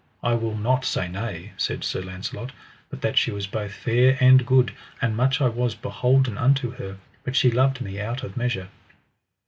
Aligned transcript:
I 0.23 0.33
will 0.33 0.57
not 0.57 0.83
say 0.83 1.07
nay, 1.07 1.51
said 1.57 1.83
Sir 1.83 2.01
Launcelot, 2.01 2.53
but 2.89 3.01
that 3.03 3.19
she 3.19 3.29
was 3.29 3.45
both 3.45 3.71
fair 3.71 4.17
and 4.19 4.47
good, 4.47 4.73
and 4.99 5.15
much 5.15 5.39
I 5.39 5.47
was 5.47 5.75
beholden 5.75 6.39
unto 6.39 6.71
her, 6.71 6.97
but 7.23 7.35
she 7.35 7.51
loved 7.51 7.81
me 7.81 7.99
out 7.99 8.23
of 8.23 8.35
measure. 8.35 8.69